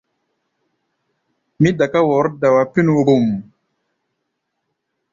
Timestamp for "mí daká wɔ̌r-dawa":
1.61-2.63